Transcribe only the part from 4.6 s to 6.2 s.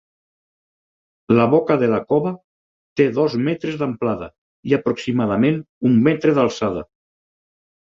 i aproximadament un